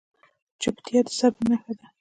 [0.61, 1.85] چپتیا، د صبر نښه ده.